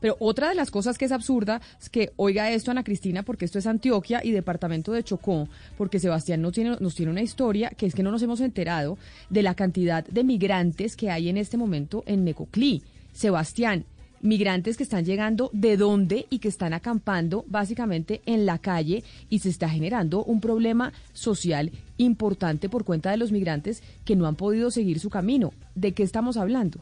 Pero 0.00 0.16
otra 0.20 0.50
de 0.50 0.54
las 0.54 0.70
cosas 0.70 0.98
que 0.98 1.06
es 1.06 1.12
absurda 1.12 1.62
es 1.80 1.88
que 1.88 2.12
oiga 2.16 2.50
esto 2.50 2.70
Ana 2.70 2.84
Cristina, 2.84 3.22
porque 3.22 3.46
esto 3.46 3.58
es 3.58 3.66
Antioquia 3.66 4.20
y 4.22 4.32
departamento 4.32 4.92
de 4.92 5.02
Chocó, 5.02 5.48
porque 5.78 5.98
Sebastián 5.98 6.42
nos 6.42 6.52
tiene, 6.52 6.76
nos 6.78 6.94
tiene 6.94 7.12
una 7.12 7.22
historia 7.22 7.70
que 7.70 7.86
es 7.86 7.94
que 7.94 8.02
no 8.02 8.10
nos 8.10 8.22
hemos 8.22 8.40
enterado 8.40 8.98
de 9.30 9.42
la 9.42 9.54
cantidad 9.54 10.04
de 10.04 10.24
migrantes 10.24 10.94
que 10.94 11.10
hay 11.10 11.30
en 11.30 11.38
este 11.38 11.56
momento 11.56 12.04
en 12.06 12.24
Necoclí. 12.24 12.82
Sebastián, 13.14 13.86
migrantes 14.20 14.76
que 14.76 14.82
están 14.82 15.06
llegando 15.06 15.48
de 15.54 15.78
dónde 15.78 16.26
y 16.28 16.38
que 16.38 16.48
están 16.48 16.74
acampando 16.74 17.46
básicamente 17.48 18.20
en 18.26 18.44
la 18.44 18.58
calle 18.58 19.04
y 19.30 19.38
se 19.38 19.48
está 19.48 19.70
generando 19.70 20.22
un 20.22 20.42
problema 20.42 20.92
social 21.14 21.70
importante 21.96 22.68
por 22.68 22.84
cuenta 22.84 23.10
de 23.10 23.16
los 23.16 23.32
migrantes 23.32 23.82
que 24.04 24.16
no 24.16 24.26
han 24.26 24.36
podido 24.36 24.70
seguir 24.70 25.00
su 25.00 25.08
camino. 25.08 25.54
¿De 25.74 25.92
qué 25.92 26.02
estamos 26.02 26.36
hablando? 26.36 26.80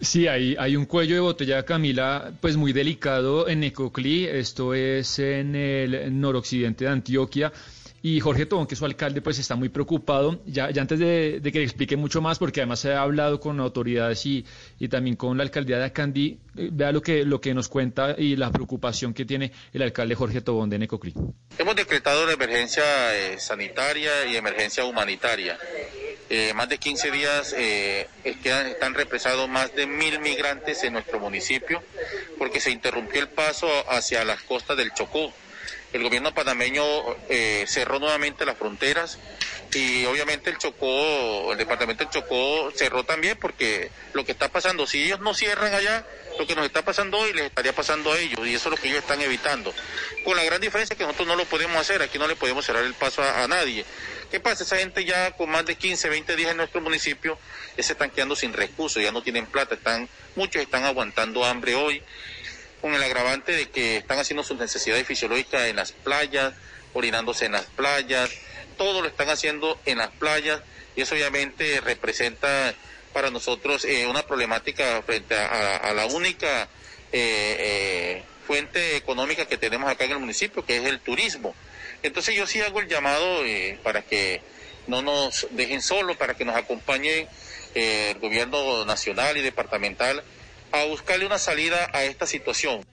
Sí, 0.00 0.26
hay, 0.26 0.56
hay 0.58 0.76
un 0.76 0.86
cuello 0.86 1.14
de 1.14 1.20
botella, 1.20 1.62
Camila, 1.64 2.32
pues 2.40 2.56
muy 2.56 2.72
delicado 2.72 3.48
en 3.48 3.60
Necoclí, 3.60 4.24
esto 4.24 4.72
es 4.72 5.18
en 5.18 5.54
el 5.54 6.18
noroccidente 6.18 6.86
de 6.86 6.90
Antioquia. 6.90 7.52
Y 8.02 8.18
Jorge 8.20 8.46
Tobón, 8.46 8.66
que 8.66 8.74
es 8.74 8.78
su 8.78 8.86
alcalde, 8.86 9.20
pues 9.20 9.38
está 9.38 9.56
muy 9.56 9.68
preocupado. 9.68 10.40
Ya, 10.46 10.68
antes 10.68 10.98
de, 10.98 11.40
que 11.42 11.58
le 11.58 11.64
explique 11.64 11.96
mucho 11.98 12.22
más, 12.22 12.38
porque 12.38 12.60
además 12.60 12.80
se 12.80 12.92
ha 12.92 13.02
hablado 13.02 13.40
con 13.40 13.60
autoridades 13.60 14.24
y, 14.24 14.44
y 14.78 14.88
también 14.88 15.16
con 15.16 15.36
la 15.36 15.42
alcaldía 15.42 15.76
de 15.76 15.84
Acandí, 15.84 16.38
eh, 16.56 16.70
vea 16.72 16.92
lo 16.92 17.02
que, 17.02 17.24
lo 17.24 17.40
que 17.42 17.52
nos 17.52 17.68
cuenta 17.68 18.14
y 18.16 18.36
la 18.36 18.50
preocupación 18.50 19.12
que 19.12 19.26
tiene 19.26 19.52
el 19.74 19.82
alcalde 19.82 20.14
Jorge 20.14 20.40
Tobón 20.40 20.70
de 20.70 20.78
Necoclí. 20.78 21.12
Hemos 21.58 21.76
decretado 21.76 22.24
la 22.24 22.32
emergencia 22.32 22.82
eh, 23.14 23.38
sanitaria 23.38 24.26
y 24.32 24.36
emergencia 24.36 24.84
humanitaria. 24.84 25.58
Eh, 26.32 26.54
más 26.54 26.68
de 26.68 26.78
15 26.78 27.10
días 27.10 27.52
eh, 27.58 28.08
están 28.22 28.94
represados 28.94 29.48
más 29.48 29.74
de 29.74 29.88
mil 29.88 30.20
migrantes 30.20 30.84
en 30.84 30.92
nuestro 30.92 31.18
municipio 31.18 31.82
porque 32.38 32.60
se 32.60 32.70
interrumpió 32.70 33.20
el 33.20 33.28
paso 33.28 33.68
hacia 33.90 34.24
las 34.24 34.40
costas 34.42 34.76
del 34.76 34.94
Chocó. 34.94 35.32
El 35.92 36.04
gobierno 36.04 36.32
panameño 36.32 36.84
eh, 37.28 37.64
cerró 37.66 37.98
nuevamente 37.98 38.46
las 38.46 38.56
fronteras 38.56 39.18
y 39.74 40.04
obviamente 40.04 40.50
el 40.50 40.58
Chocó, 40.58 41.50
el 41.50 41.58
departamento 41.58 42.04
del 42.04 42.12
Chocó 42.12 42.70
cerró 42.76 43.02
también 43.02 43.36
porque 43.36 43.90
lo 44.12 44.24
que 44.24 44.30
está 44.30 44.48
pasando, 44.48 44.86
si 44.86 45.02
ellos 45.02 45.18
no 45.18 45.34
cierran 45.34 45.74
allá, 45.74 46.06
lo 46.38 46.46
que 46.46 46.54
nos 46.54 46.64
está 46.64 46.84
pasando 46.84 47.18
hoy 47.18 47.32
les 47.32 47.46
estaría 47.46 47.72
pasando 47.72 48.12
a 48.12 48.18
ellos 48.20 48.46
y 48.46 48.54
eso 48.54 48.68
es 48.68 48.76
lo 48.76 48.80
que 48.80 48.86
ellos 48.86 49.00
están 49.00 49.20
evitando. 49.20 49.74
Con 50.24 50.36
la 50.36 50.44
gran 50.44 50.60
diferencia 50.60 50.94
que 50.94 51.02
nosotros 51.02 51.26
no 51.26 51.34
lo 51.34 51.44
podemos 51.44 51.76
hacer, 51.76 52.02
aquí 52.02 52.20
no 52.20 52.28
le 52.28 52.36
podemos 52.36 52.64
cerrar 52.64 52.84
el 52.84 52.94
paso 52.94 53.20
a 53.20 53.48
nadie. 53.48 53.84
¿Qué 54.30 54.38
pasa? 54.38 54.62
Esa 54.62 54.76
gente 54.76 55.04
ya 55.04 55.32
con 55.32 55.50
más 55.50 55.66
de 55.66 55.74
15, 55.74 56.08
20 56.08 56.36
días 56.36 56.52
en 56.52 56.58
nuestro 56.58 56.80
municipio 56.80 57.36
ya 57.76 57.82
se 57.82 57.92
están 57.92 58.10
quedando 58.10 58.36
sin 58.36 58.52
recursos, 58.52 59.02
ya 59.02 59.10
no 59.10 59.22
tienen 59.22 59.46
plata, 59.46 59.74
están, 59.74 60.08
muchos 60.36 60.62
están 60.62 60.84
aguantando 60.84 61.44
hambre 61.44 61.74
hoy, 61.74 62.00
con 62.80 62.94
el 62.94 63.02
agravante 63.02 63.50
de 63.50 63.68
que 63.68 63.96
están 63.96 64.20
haciendo 64.20 64.44
sus 64.44 64.56
necesidades 64.56 65.04
fisiológicas 65.04 65.62
en 65.62 65.76
las 65.76 65.90
playas, 65.90 66.54
orinándose 66.92 67.46
en 67.46 67.52
las 67.52 67.66
playas, 67.66 68.30
todo 68.78 69.02
lo 69.02 69.08
están 69.08 69.30
haciendo 69.30 69.80
en 69.84 69.98
las 69.98 70.10
playas 70.10 70.60
y 70.94 71.02
eso 71.02 71.14
obviamente 71.16 71.80
representa 71.80 72.72
para 73.12 73.30
nosotros 73.30 73.84
eh, 73.84 74.06
una 74.06 74.22
problemática 74.22 75.02
frente 75.02 75.34
a, 75.34 75.92
la 75.92 76.06
única 76.06 76.68
eh, 77.12 77.56
eh, 77.58 78.22
fuente 78.46 78.96
económica 78.96 79.46
que 79.46 79.56
tenemos 79.56 79.90
acá 79.90 80.04
en 80.04 80.12
el 80.12 80.18
municipio, 80.20 80.64
que 80.64 80.76
es 80.76 80.84
el 80.84 81.00
turismo. 81.00 81.54
Entonces 82.02 82.34
yo 82.34 82.46
sí 82.46 82.60
hago 82.60 82.80
el 82.80 82.88
llamado 82.88 83.44
eh, 83.44 83.78
para 83.82 84.02
que 84.02 84.40
no 84.86 85.02
nos 85.02 85.46
dejen 85.50 85.82
solos, 85.82 86.16
para 86.16 86.34
que 86.34 86.44
nos 86.44 86.56
acompañe 86.56 87.26
eh, 87.74 88.12
el 88.12 88.18
gobierno 88.18 88.84
nacional 88.84 89.36
y 89.36 89.42
departamental 89.42 90.22
a 90.72 90.84
buscarle 90.84 91.26
una 91.26 91.38
salida 91.38 91.90
a 91.92 92.04
esta 92.04 92.26
situación. 92.26 92.84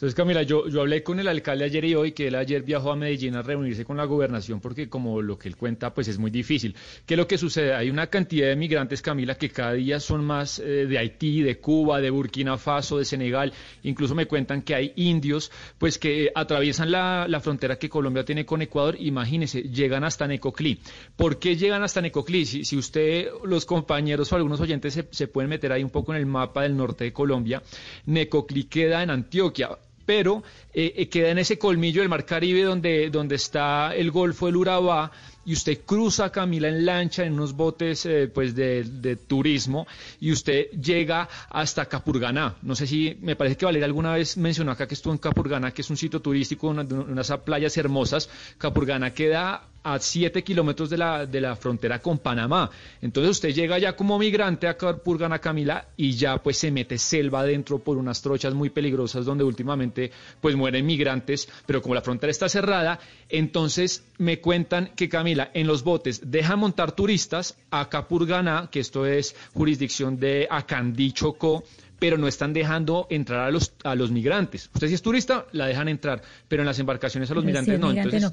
Entonces, 0.00 0.14
Camila, 0.14 0.42
yo, 0.44 0.64
hablé 0.80 1.02
con 1.02 1.20
el 1.20 1.28
alcalde 1.28 1.66
ayer 1.66 1.84
y 1.84 1.94
hoy, 1.94 2.12
que 2.12 2.28
él 2.28 2.34
ayer 2.34 2.62
viajó 2.62 2.90
a 2.90 2.96
Medellín 2.96 3.34
a 3.34 3.42
reunirse 3.42 3.84
con 3.84 3.98
la 3.98 4.06
gobernación, 4.06 4.58
porque 4.58 4.88
como 4.88 5.20
lo 5.20 5.38
que 5.38 5.46
él 5.46 5.58
cuenta, 5.58 5.92
pues 5.92 6.08
es 6.08 6.18
muy 6.18 6.30
difícil. 6.30 6.74
¿Qué 7.04 7.12
es 7.12 7.18
lo 7.18 7.28
que 7.28 7.36
sucede? 7.36 7.74
Hay 7.74 7.90
una 7.90 8.06
cantidad 8.06 8.48
de 8.48 8.56
migrantes, 8.56 9.02
Camila, 9.02 9.34
que 9.34 9.50
cada 9.50 9.74
día 9.74 10.00
son 10.00 10.24
más 10.24 10.58
eh, 10.58 10.86
de 10.86 10.96
Haití, 10.96 11.42
de 11.42 11.58
Cuba, 11.58 12.00
de 12.00 12.08
Burkina 12.08 12.56
Faso, 12.56 12.96
de 12.96 13.04
Senegal. 13.04 13.52
Incluso 13.82 14.14
me 14.14 14.24
cuentan 14.24 14.62
que 14.62 14.74
hay 14.74 14.94
indios, 14.96 15.52
pues 15.76 15.98
que 15.98 16.32
atraviesan 16.34 16.90
la, 16.90 17.40
frontera 17.42 17.76
que 17.76 17.90
Colombia 17.90 18.24
tiene 18.24 18.46
con 18.46 18.62
Ecuador. 18.62 18.96
Imagínese, 18.98 19.64
llegan 19.64 20.04
hasta 20.04 20.26
Necoclí. 20.26 20.80
¿Por 21.14 21.38
qué 21.38 21.56
llegan 21.56 21.82
hasta 21.82 22.00
Necoclí? 22.00 22.46
Si, 22.46 22.64
si 22.64 22.78
usted, 22.78 23.28
los 23.44 23.66
compañeros 23.66 24.32
o 24.32 24.36
algunos 24.36 24.62
oyentes 24.62 24.94
se, 24.94 25.06
se 25.10 25.28
pueden 25.28 25.50
meter 25.50 25.72
ahí 25.72 25.84
un 25.84 25.90
poco 25.90 26.14
en 26.14 26.20
el 26.20 26.24
mapa 26.26 26.62
del 26.62 26.74
norte 26.74 27.04
de 27.04 27.12
Colombia, 27.12 27.62
Necoclí 28.06 28.64
queda 28.64 29.02
en 29.02 29.10
Antioquia 29.10 29.68
pero 30.10 30.42
eh, 30.74 30.92
eh, 30.96 31.08
queda 31.08 31.30
en 31.30 31.38
ese 31.38 31.56
colmillo 31.56 32.00
del 32.00 32.08
Mar 32.08 32.24
Caribe 32.24 32.64
donde, 32.64 33.10
donde 33.10 33.36
está 33.36 33.94
el 33.94 34.10
Golfo 34.10 34.46
del 34.46 34.56
Urabá 34.56 35.12
y 35.44 35.52
usted 35.52 35.82
cruza 35.86 36.32
Camila 36.32 36.66
en 36.66 36.84
lancha 36.84 37.24
en 37.24 37.34
unos 37.34 37.52
botes 37.52 38.06
eh, 38.06 38.26
pues 38.26 38.56
de, 38.56 39.16
turismo 39.28 39.86
y 40.18 40.32
usted 40.32 40.66
llega 40.72 41.28
hasta 41.48 41.86
Capurganá. 41.86 42.56
No 42.62 42.74
sé 42.74 42.88
si 42.88 43.16
me 43.20 43.36
parece 43.36 43.56
que 43.56 43.66
Valeria 43.66 43.86
alguna 43.86 44.14
vez 44.14 44.36
mencionó 44.36 44.72
acá 44.72 44.88
que 44.88 44.94
estuvo 44.94 45.12
en 45.12 45.20
Capurganá, 45.20 45.70
que 45.70 45.82
es 45.82 45.90
un 45.90 45.96
sitio 45.96 46.18
turístico, 46.18 46.66
unas 46.66 47.30
playas 47.44 47.76
hermosas. 47.76 48.28
Capurganá 48.58 49.14
queda 49.14 49.69
a 49.82 49.98
7 49.98 50.42
kilómetros 50.42 50.90
de 50.90 50.98
la, 50.98 51.26
de 51.26 51.40
la 51.40 51.56
frontera 51.56 52.00
con 52.00 52.18
Panamá. 52.18 52.70
Entonces 53.00 53.30
usted 53.30 53.54
llega 53.54 53.78
ya 53.78 53.94
como 53.94 54.18
migrante 54.18 54.68
a 54.68 54.76
Capurganá, 54.76 55.38
Camila, 55.38 55.86
y 55.96 56.12
ya 56.12 56.42
pues 56.42 56.58
se 56.58 56.70
mete 56.70 56.98
selva 56.98 57.40
adentro 57.40 57.78
por 57.78 57.96
unas 57.96 58.20
trochas 58.22 58.54
muy 58.54 58.70
peligrosas 58.70 59.24
donde 59.24 59.44
últimamente 59.44 60.10
pues 60.40 60.56
mueren 60.56 60.86
migrantes, 60.86 61.48
pero 61.66 61.82
como 61.82 61.94
la 61.94 62.02
frontera 62.02 62.30
está 62.30 62.48
cerrada, 62.48 62.98
entonces 63.28 64.04
me 64.18 64.40
cuentan 64.40 64.92
que 64.94 65.08
Camila 65.08 65.50
en 65.54 65.66
los 65.66 65.82
botes 65.82 66.20
deja 66.30 66.56
montar 66.56 66.92
turistas 66.92 67.56
a 67.70 67.88
Capurganá, 67.88 68.68
que 68.70 68.80
esto 68.80 69.06
es 69.06 69.34
jurisdicción 69.54 70.18
de 70.18 70.46
Acandí, 70.50 71.12
Chocó, 71.12 71.64
pero 71.98 72.16
no 72.16 72.26
están 72.26 72.52
dejando 72.52 73.06
entrar 73.10 73.40
a 73.40 73.50
los, 73.50 73.72
a 73.84 73.94
los 73.94 74.10
migrantes. 74.10 74.70
Usted 74.74 74.88
si 74.88 74.94
es 74.94 75.02
turista, 75.02 75.46
la 75.52 75.66
dejan 75.66 75.88
entrar, 75.88 76.22
pero 76.48 76.62
en 76.62 76.66
las 76.66 76.78
embarcaciones 76.78 77.30
a 77.30 77.34
los 77.34 77.44
migrantes 77.44 77.78
no. 77.78 77.90
Entonces, 77.90 78.32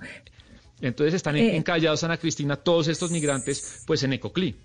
entonces 0.82 1.14
están 1.14 1.36
eh, 1.36 1.56
encallados, 1.56 2.04
Ana 2.04 2.18
Cristina, 2.18 2.56
todos 2.56 2.88
estos 2.88 3.12
migrantes, 3.12 3.84
pues 3.86 4.04
en 4.04 4.14
Ecoclí. 4.14 4.56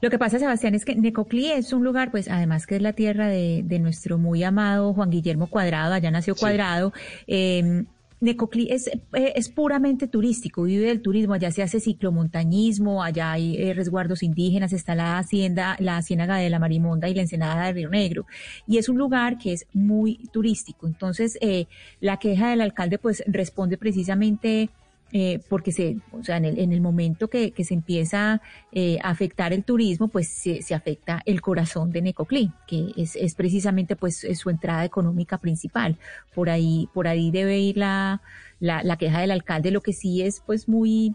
Lo 0.00 0.10
que 0.10 0.18
pasa, 0.18 0.38
Sebastián, 0.38 0.74
es 0.74 0.84
que 0.84 0.96
Necoclí 0.96 1.52
es 1.52 1.72
un 1.72 1.84
lugar, 1.84 2.10
pues 2.10 2.28
además 2.28 2.66
que 2.66 2.76
es 2.76 2.82
la 2.82 2.92
tierra 2.92 3.28
de, 3.28 3.78
nuestro 3.80 4.18
muy 4.18 4.42
amado 4.42 4.92
Juan 4.94 5.10
Guillermo 5.10 5.46
Cuadrado, 5.48 5.94
allá 5.94 6.10
nació 6.10 6.34
Cuadrado. 6.34 6.92
Eh, 7.26 7.84
Necoclí 8.18 8.68
es, 8.70 8.86
eh, 8.86 9.32
es 9.36 9.50
puramente 9.50 10.08
turístico, 10.08 10.62
vive 10.62 10.86
del 10.86 11.02
turismo, 11.02 11.34
allá 11.34 11.50
se 11.50 11.62
hace 11.62 11.80
ciclomontañismo, 11.80 13.02
allá 13.02 13.32
hay 13.32 13.56
eh, 13.56 13.74
resguardos 13.74 14.22
indígenas, 14.22 14.72
está 14.72 14.94
la 14.94 15.18
hacienda, 15.18 15.76
la 15.80 16.00
ciénaga 16.00 16.36
de 16.36 16.48
la 16.48 16.58
Marimonda 16.58 17.08
y 17.08 17.14
la 17.14 17.22
ensenada 17.22 17.66
de 17.66 17.72
Río 17.74 17.90
Negro. 17.90 18.26
Y 18.66 18.78
es 18.78 18.88
un 18.88 18.96
lugar 18.96 19.36
que 19.36 19.52
es 19.52 19.66
muy 19.74 20.28
turístico. 20.32 20.86
Entonces, 20.86 21.36
eh, 21.42 21.66
la 22.00 22.16
queja 22.16 22.48
del 22.48 22.62
alcalde 22.62 22.98
pues 22.98 23.22
responde 23.26 23.76
precisamente 23.76 24.70
eh, 25.12 25.40
porque 25.48 25.72
se, 25.72 25.96
o 26.12 26.24
sea, 26.24 26.36
en 26.36 26.44
el, 26.44 26.58
en 26.58 26.72
el 26.72 26.80
momento 26.80 27.28
que, 27.28 27.52
que 27.52 27.64
se 27.64 27.74
empieza 27.74 28.42
eh, 28.72 28.98
a 29.02 29.10
afectar 29.10 29.52
el 29.52 29.62
turismo, 29.62 30.08
pues 30.08 30.28
se, 30.28 30.62
se, 30.62 30.74
afecta 30.74 31.22
el 31.26 31.40
corazón 31.40 31.92
de 31.92 32.02
Necoclí, 32.02 32.50
que 32.66 32.92
es, 32.96 33.14
es 33.16 33.34
precisamente 33.34 33.94
pues 33.94 34.26
su 34.34 34.50
entrada 34.50 34.84
económica 34.84 35.38
principal. 35.38 35.96
Por 36.34 36.50
ahí, 36.50 36.88
por 36.92 37.06
ahí 37.06 37.30
debe 37.30 37.58
ir 37.58 37.76
la, 37.76 38.20
la, 38.60 38.82
la 38.82 38.96
queja 38.96 39.20
del 39.20 39.30
alcalde, 39.30 39.70
lo 39.70 39.80
que 39.80 39.92
sí 39.92 40.22
es 40.22 40.42
pues 40.46 40.68
muy, 40.68 41.14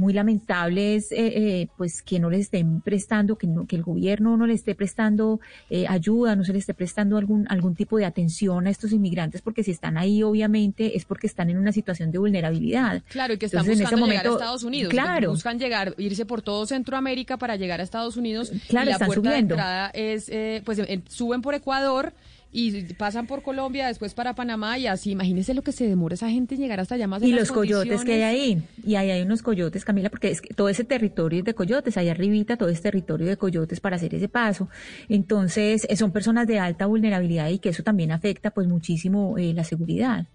muy 0.00 0.14
lamentable 0.14 0.96
es 0.96 1.12
eh, 1.12 1.18
eh, 1.18 1.68
pues 1.76 2.02
que 2.02 2.18
no 2.18 2.30
les 2.30 2.40
estén 2.40 2.80
prestando, 2.80 3.36
que, 3.36 3.46
que 3.68 3.76
el 3.76 3.82
gobierno 3.82 4.36
no 4.36 4.46
le 4.46 4.54
esté 4.54 4.74
prestando 4.74 5.40
eh, 5.68 5.86
ayuda, 5.88 6.34
no 6.36 6.44
se 6.44 6.52
le 6.52 6.58
esté 6.58 6.74
prestando 6.74 7.18
algún, 7.18 7.46
algún 7.50 7.74
tipo 7.74 7.98
de 7.98 8.06
atención 8.06 8.66
a 8.66 8.70
estos 8.70 8.92
inmigrantes, 8.92 9.42
porque 9.42 9.62
si 9.62 9.70
están 9.70 9.98
ahí 9.98 10.22
obviamente 10.22 10.96
es 10.96 11.04
porque 11.04 11.26
están 11.26 11.50
en 11.50 11.58
una 11.58 11.70
situación 11.72 12.10
de 12.10 12.18
vulnerabilidad. 12.18 13.02
Claro, 13.08 13.34
y 13.34 13.38
que 13.38 13.46
están 13.46 13.66
buscando 13.66 14.06
llegar 14.06 14.26
a 14.26 14.30
Estados 14.30 14.64
Unidos. 14.64 14.90
Claro. 14.90 15.30
buscan 15.30 15.58
llegar, 15.58 15.94
irse 15.98 16.24
por 16.24 16.40
todo 16.40 16.66
Centroamérica 16.66 17.36
para 17.36 17.56
llegar 17.56 17.80
a 17.80 17.82
Estados 17.82 18.16
Unidos. 18.16 18.52
Claro, 18.68 18.88
y 18.88 18.92
la 18.92 18.98
puerta 18.98 19.14
subiendo. 19.14 19.54
de 19.54 19.60
entrada 19.60 19.90
es, 19.90 20.30
pues 20.64 20.80
suben 21.08 21.42
por 21.42 21.54
Ecuador 21.54 22.14
y 22.52 22.82
pasan 22.94 23.28
por 23.28 23.42
Colombia, 23.42 23.86
después 23.86 24.14
para 24.14 24.34
Panamá 24.34 24.76
y 24.76 24.88
así. 24.88 25.12
Imagínense 25.12 25.54
lo 25.54 25.62
que 25.62 25.70
se 25.70 25.86
demora 25.86 26.14
esa 26.14 26.28
gente 26.28 26.56
en 26.56 26.60
llegar 26.60 26.80
hasta 26.80 26.96
allá 26.96 27.06
más. 27.06 27.22
Y 27.22 27.32
los 27.32 27.52
coyotes 27.52 28.04
que 28.04 28.14
hay 28.14 28.22
ahí. 28.22 28.62
Y 28.84 28.96
ahí 28.96 29.10
hay 29.10 29.22
unos 29.22 29.42
coyotes, 29.42 29.84
Camila, 29.84 30.10
porque 30.10 30.30
es 30.30 30.40
que 30.40 30.52
todo 30.52 30.68
ese 30.68 30.82
territorio 30.82 31.40
es 31.40 31.44
de 31.44 31.54
coyotes. 31.54 31.96
Allá 31.96 32.10
arribita 32.10 32.56
todo 32.56 32.68
es 32.68 32.82
territorio 32.82 33.28
de 33.28 33.36
coyotes 33.36 33.78
para 33.78 33.96
hacer 33.96 34.14
ese 34.14 34.28
paso. 34.28 34.68
Entonces, 35.08 35.86
eh, 35.88 35.96
son 35.96 36.10
personas 36.10 36.48
de 36.48 36.58
alta 36.58 36.86
vulnerabilidad 36.86 37.50
y 37.50 37.60
que 37.60 37.68
eso 37.68 37.84
también 37.84 38.10
afecta 38.10 38.50
pues 38.50 38.66
muchísimo 38.66 39.38
eh, 39.38 39.52
la 39.54 39.62
seguridad. 39.62 40.26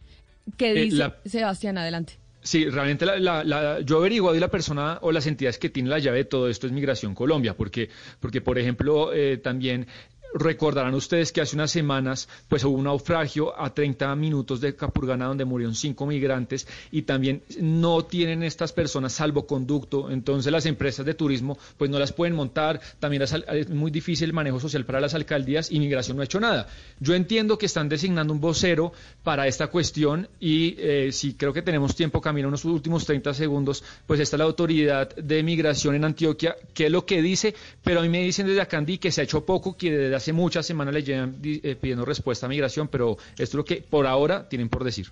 ¿Qué 0.55 0.71
eh, 0.71 0.85
dice 0.85 1.11
Sebastián? 1.25 1.77
Adelante. 1.77 2.13
Sí, 2.41 2.69
realmente 2.69 3.07
la, 3.07 3.43
la, 3.43 3.79
yo 3.81 3.95
he 3.95 3.99
averiguado 4.01 4.35
y 4.35 4.39
la 4.39 4.49
persona 4.51 4.99
o 5.01 5.11
las 5.11 5.25
entidades 5.25 5.57
que 5.57 5.69
tienen 5.69 5.89
la 5.89 5.97
llave 5.97 6.19
de 6.19 6.25
todo 6.25 6.47
esto 6.47 6.67
es 6.67 6.73
Migración 6.73 7.15
Colombia, 7.15 7.57
porque, 7.57 7.89
porque 8.19 8.39
por 8.39 8.59
ejemplo, 8.59 9.09
también 9.41 9.87
recordarán 10.35 10.93
ustedes 10.93 11.31
que 11.31 11.41
hace 11.41 11.55
unas 11.55 11.71
semanas 11.71 12.27
pues 12.47 12.63
hubo 12.63 12.77
un 12.77 12.83
naufragio 12.83 13.59
a 13.59 13.73
30 13.73 14.15
minutos 14.15 14.61
de 14.61 14.75
Capurgana 14.75 15.25
donde 15.25 15.45
murieron 15.45 15.75
cinco 15.75 16.05
migrantes 16.05 16.67
y 16.91 17.03
también 17.03 17.41
no 17.59 18.03
tienen 18.03 18.43
estas 18.43 18.71
personas 18.73 19.13
salvoconducto, 19.13 20.11
entonces 20.11 20.51
las 20.51 20.65
empresas 20.65 21.05
de 21.05 21.13
turismo 21.13 21.57
pues 21.77 21.89
no 21.89 21.97
las 21.97 22.11
pueden 22.13 22.35
montar, 22.35 22.79
también 22.99 23.23
es 23.23 23.69
muy 23.69 23.91
difícil 23.91 24.29
el 24.29 24.33
manejo 24.33 24.59
social 24.59 24.85
para 24.85 24.99
las 24.99 25.13
alcaldías. 25.13 25.71
Y 25.71 25.79
migración 25.79 26.17
no 26.17 26.21
ha 26.21 26.25
hecho 26.25 26.39
nada. 26.39 26.67
Yo 26.99 27.13
entiendo 27.13 27.57
que 27.57 27.65
están 27.65 27.89
designando 27.89 28.33
un 28.33 28.41
vocero 28.41 28.91
para 29.23 29.47
esta 29.47 29.67
cuestión 29.67 30.27
y 30.39 30.75
eh, 30.77 31.11
si 31.11 31.33
creo 31.33 31.53
que 31.53 31.61
tenemos 31.61 31.95
tiempo, 31.95 32.21
Camino, 32.21 32.47
unos 32.47 32.65
últimos 32.65 33.05
30 33.05 33.33
segundos, 33.33 33.83
pues 34.05 34.19
está 34.19 34.37
la 34.37 34.43
autoridad 34.43 35.15
de 35.15 35.43
migración 35.43 35.95
en 35.95 36.05
Antioquia, 36.05 36.55
que 36.73 36.87
es 36.87 36.91
lo 36.91 37.05
que 37.05 37.21
dice, 37.21 37.55
pero 37.83 37.99
a 37.99 38.03
mí 38.03 38.09
me 38.09 38.21
dicen 38.21 38.47
desde 38.47 38.61
Acandí 38.61 38.97
que 38.97 39.11
se 39.11 39.21
ha 39.21 39.23
hecho 39.23 39.45
poco, 39.45 39.77
que 39.77 39.91
desde 39.91 40.15
hace 40.15 40.24
muchas 40.33 40.65
semanas 40.65 40.93
le 40.93 41.03
llevan 41.03 41.39
eh, 41.43 41.75
pidiendo 41.79 42.05
respuesta 42.05 42.45
a 42.45 42.49
migración, 42.49 42.87
pero 42.87 43.17
esto 43.33 43.43
es 43.43 43.53
lo 43.53 43.65
que 43.65 43.77
por 43.77 44.07
ahora 44.07 44.47
tienen 44.49 44.69
por 44.69 44.83
decir. 44.83 45.11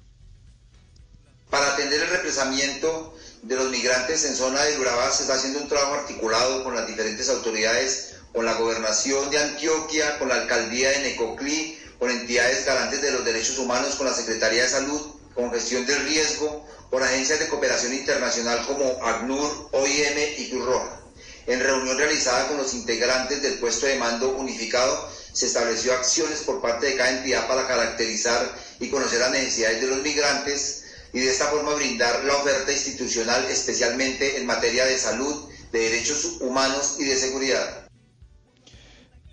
Para 1.49 1.73
atender 1.73 2.01
el 2.01 2.09
represamiento 2.09 3.15
de 3.43 3.55
los 3.55 3.69
migrantes 3.69 4.25
en 4.25 4.35
zona 4.35 4.63
de 4.63 4.79
Urabá 4.79 5.11
se 5.11 5.23
está 5.23 5.35
haciendo 5.35 5.59
un 5.59 5.67
trabajo 5.67 5.95
articulado 5.95 6.63
con 6.63 6.75
las 6.75 6.87
diferentes 6.87 7.29
autoridades, 7.29 8.15
con 8.33 8.45
la 8.45 8.53
gobernación 8.53 9.29
de 9.29 9.39
Antioquia, 9.39 10.17
con 10.17 10.29
la 10.29 10.35
alcaldía 10.35 10.89
de 10.89 10.99
Necoclí, 10.99 11.77
con 11.99 12.09
entidades 12.09 12.65
garantes 12.65 13.01
de 13.01 13.11
los 13.11 13.23
derechos 13.23 13.59
humanos, 13.59 13.95
con 13.95 14.07
la 14.07 14.13
Secretaría 14.13 14.63
de 14.63 14.69
Salud, 14.69 15.01
con 15.35 15.51
gestión 15.51 15.85
del 15.85 16.03
riesgo, 16.05 16.65
con 16.89 17.03
agencias 17.03 17.39
de 17.39 17.47
cooperación 17.47 17.93
internacional 17.93 18.65
como 18.65 19.03
ACNUR, 19.03 19.69
OIM 19.71 20.17
y 20.37 20.49
Cruz 20.49 20.65
Roja. 20.65 21.02
En 21.45 21.59
reunión 21.59 21.97
realizada 21.97 22.47
con 22.47 22.57
los 22.57 22.73
integrantes 22.73 23.41
del 23.41 23.55
puesto 23.55 23.85
de 23.85 23.97
mando 23.97 24.29
unificado, 24.37 25.09
se 25.33 25.47
estableció 25.47 25.93
acciones 25.93 26.43
por 26.43 26.61
parte 26.61 26.87
de 26.87 26.95
cada 26.95 27.17
entidad 27.17 27.47
para 27.47 27.67
caracterizar 27.67 28.55
y 28.79 28.89
conocer 28.89 29.19
las 29.19 29.31
necesidades 29.31 29.81
de 29.81 29.87
los 29.87 30.01
migrantes 30.01 30.85
y 31.11 31.19
de 31.19 31.29
esta 31.29 31.45
forma 31.45 31.73
brindar 31.75 32.23
la 32.23 32.35
oferta 32.35 32.71
institucional, 32.71 33.43
especialmente 33.45 34.37
en 34.37 34.45
materia 34.45 34.85
de 34.85 34.97
salud, 34.97 35.49
de 35.71 35.79
derechos 35.79 36.37
humanos 36.39 36.97
y 36.99 37.05
de 37.05 37.15
seguridad. 37.15 37.87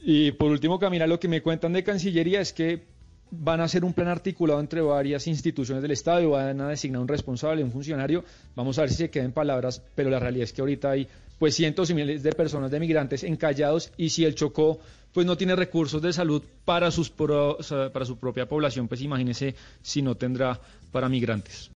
Y 0.02 0.32
por 0.32 0.50
último, 0.50 0.78
Camila, 0.78 1.06
lo 1.06 1.20
que 1.20 1.28
me 1.28 1.42
cuentan 1.42 1.72
de 1.72 1.84
Cancillería 1.84 2.40
es 2.40 2.52
que 2.52 2.86
van 3.30 3.60
a 3.60 3.64
hacer 3.64 3.84
un 3.84 3.92
plan 3.92 4.08
articulado 4.08 4.60
entre 4.60 4.80
varias 4.80 5.26
instituciones 5.26 5.82
del 5.82 5.92
Estado 5.92 6.20
y 6.22 6.26
van 6.26 6.60
a 6.60 6.68
designar 6.68 7.02
un 7.02 7.08
responsable, 7.08 7.62
un 7.62 7.72
funcionario. 7.72 8.24
Vamos 8.54 8.78
a 8.78 8.82
ver 8.82 8.90
si 8.90 8.96
se 8.96 9.10
quedan 9.10 9.32
palabras, 9.32 9.82
pero 9.94 10.10
la 10.10 10.18
realidad 10.18 10.44
es 10.44 10.52
que 10.52 10.62
ahorita 10.62 10.90
hay 10.90 11.08
pues 11.38 11.54
cientos 11.54 11.88
y 11.90 11.94
miles 11.94 12.22
de 12.22 12.32
personas, 12.32 12.70
de 12.70 12.78
migrantes 12.78 13.24
encallados 13.24 13.92
y 13.96 14.10
si 14.10 14.24
el 14.24 14.34
Chocó 14.34 14.78
pues 15.12 15.26
no 15.26 15.36
tiene 15.36 15.56
recursos 15.56 16.00
de 16.00 16.12
salud 16.12 16.42
para, 16.64 16.90
sus 16.90 17.10
para 17.10 18.04
su 18.04 18.16
propia 18.18 18.46
población, 18.46 18.86
pues 18.86 19.00
imagínese 19.00 19.54
si 19.82 20.02
no 20.02 20.16
tendrá 20.16 20.60
para 20.92 21.08
migrantes. 21.08 21.68